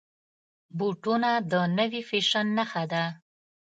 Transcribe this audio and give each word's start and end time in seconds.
بوټونه 0.77 1.31
د 1.51 1.53
نوي 1.77 2.01
فیشن 2.09 2.45
نښه 2.57 2.83
ده. 2.91 3.03